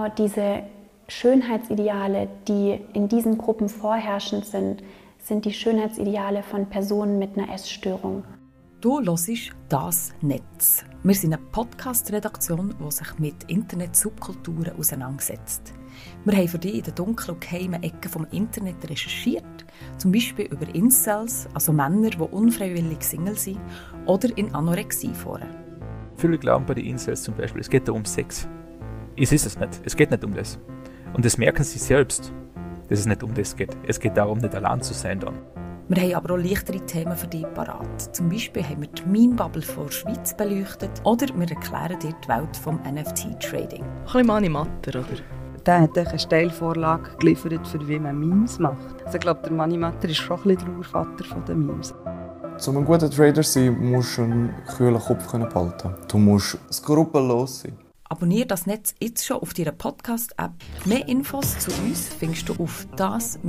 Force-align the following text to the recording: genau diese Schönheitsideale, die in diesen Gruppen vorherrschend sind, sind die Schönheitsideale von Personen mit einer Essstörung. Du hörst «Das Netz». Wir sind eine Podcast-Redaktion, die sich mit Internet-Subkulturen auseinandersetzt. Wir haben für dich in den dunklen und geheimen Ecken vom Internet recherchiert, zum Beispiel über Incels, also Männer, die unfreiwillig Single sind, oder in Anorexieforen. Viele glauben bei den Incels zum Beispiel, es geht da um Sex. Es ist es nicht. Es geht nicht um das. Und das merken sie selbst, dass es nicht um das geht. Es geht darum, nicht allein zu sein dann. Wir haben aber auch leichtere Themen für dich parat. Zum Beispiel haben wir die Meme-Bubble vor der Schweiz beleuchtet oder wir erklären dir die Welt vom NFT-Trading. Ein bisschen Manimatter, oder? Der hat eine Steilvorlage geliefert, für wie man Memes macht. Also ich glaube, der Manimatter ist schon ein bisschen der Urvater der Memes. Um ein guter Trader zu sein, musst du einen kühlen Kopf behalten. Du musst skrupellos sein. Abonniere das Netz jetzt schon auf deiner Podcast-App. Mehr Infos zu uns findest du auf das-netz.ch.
genau 0.00 0.14
diese 0.16 0.62
Schönheitsideale, 1.08 2.28
die 2.48 2.80
in 2.92 3.08
diesen 3.08 3.36
Gruppen 3.36 3.68
vorherrschend 3.68 4.46
sind, 4.46 4.82
sind 5.18 5.44
die 5.44 5.52
Schönheitsideale 5.52 6.42
von 6.42 6.66
Personen 6.66 7.18
mit 7.18 7.36
einer 7.36 7.52
Essstörung. 7.52 8.24
Du 8.80 8.98
hörst 9.00 9.50
«Das 9.68 10.14
Netz». 10.22 10.84
Wir 11.02 11.14
sind 11.14 11.34
eine 11.34 11.42
Podcast-Redaktion, 11.42 12.74
die 12.80 12.90
sich 12.90 13.18
mit 13.18 13.44
Internet-Subkulturen 13.48 14.78
auseinandersetzt. 14.78 15.74
Wir 16.24 16.38
haben 16.38 16.48
für 16.48 16.58
dich 16.58 16.76
in 16.76 16.82
den 16.84 16.94
dunklen 16.94 17.34
und 17.34 17.40
geheimen 17.42 17.82
Ecken 17.82 18.10
vom 18.10 18.26
Internet 18.30 18.88
recherchiert, 18.88 19.44
zum 19.98 20.12
Beispiel 20.12 20.46
über 20.46 20.74
Incels, 20.74 21.46
also 21.52 21.72
Männer, 21.72 22.08
die 22.08 22.18
unfreiwillig 22.18 23.02
Single 23.02 23.36
sind, 23.36 23.60
oder 24.06 24.28
in 24.38 24.54
Anorexieforen. 24.54 25.48
Viele 26.16 26.38
glauben 26.38 26.64
bei 26.64 26.74
den 26.74 26.86
Incels 26.86 27.22
zum 27.22 27.34
Beispiel, 27.34 27.60
es 27.60 27.68
geht 27.68 27.86
da 27.86 27.92
um 27.92 28.06
Sex. 28.06 28.48
Es 29.16 29.32
ist 29.32 29.46
es 29.46 29.58
nicht. 29.58 29.80
Es 29.84 29.96
geht 29.96 30.10
nicht 30.10 30.24
um 30.24 30.34
das. 30.34 30.58
Und 31.14 31.24
das 31.24 31.36
merken 31.36 31.64
sie 31.64 31.78
selbst, 31.78 32.32
dass 32.88 33.00
es 33.00 33.06
nicht 33.06 33.22
um 33.22 33.34
das 33.34 33.54
geht. 33.54 33.76
Es 33.86 33.98
geht 33.98 34.16
darum, 34.16 34.38
nicht 34.38 34.54
allein 34.54 34.80
zu 34.80 34.94
sein 34.94 35.20
dann. 35.20 35.34
Wir 35.88 36.02
haben 36.02 36.14
aber 36.14 36.34
auch 36.34 36.38
leichtere 36.38 36.78
Themen 36.86 37.16
für 37.16 37.26
dich 37.26 37.44
parat. 37.52 38.14
Zum 38.14 38.28
Beispiel 38.28 38.62
haben 38.62 38.82
wir 38.82 38.88
die 38.88 39.02
Meme-Bubble 39.06 39.62
vor 39.62 39.86
der 39.86 39.92
Schweiz 39.92 40.36
beleuchtet 40.36 40.90
oder 41.02 41.26
wir 41.34 41.50
erklären 41.50 41.98
dir 41.98 42.14
die 42.24 42.28
Welt 42.28 42.56
vom 42.56 42.78
NFT-Trading. 42.88 43.82
Ein 43.82 44.04
bisschen 44.04 44.26
Manimatter, 44.26 45.00
oder? 45.00 45.18
Der 45.66 45.80
hat 45.80 45.98
eine 45.98 46.18
Steilvorlage 46.18 47.10
geliefert, 47.18 47.66
für 47.66 47.86
wie 47.88 47.98
man 47.98 48.18
Memes 48.20 48.60
macht. 48.60 49.02
Also 49.04 49.16
ich 49.16 49.20
glaube, 49.20 49.40
der 49.42 49.52
Manimatter 49.52 50.08
ist 50.08 50.18
schon 50.18 50.38
ein 50.38 50.54
bisschen 50.54 50.66
der 50.66 50.76
Urvater 50.76 51.24
der 51.48 51.56
Memes. 51.56 51.92
Um 52.66 52.76
ein 52.76 52.84
guter 52.84 53.10
Trader 53.10 53.42
zu 53.42 53.50
sein, 53.50 53.90
musst 53.90 54.16
du 54.16 54.22
einen 54.22 54.54
kühlen 54.76 55.00
Kopf 55.00 55.32
behalten. 55.32 55.94
Du 56.06 56.18
musst 56.18 56.56
skrupellos 56.70 57.62
sein. 57.62 57.89
Abonniere 58.10 58.46
das 58.46 58.66
Netz 58.66 58.94
jetzt 59.00 59.24
schon 59.24 59.38
auf 59.38 59.54
deiner 59.54 59.70
Podcast-App. 59.70 60.50
Mehr 60.84 61.06
Infos 61.08 61.58
zu 61.60 61.70
uns 61.82 62.08
findest 62.08 62.48
du 62.48 62.54
auf 62.62 62.86
das-netz.ch. 62.96 63.40